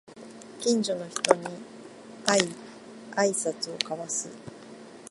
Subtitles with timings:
[0.59, 1.45] 近所の人に
[2.25, 2.41] 会い
[3.15, 4.29] あいさつを交わす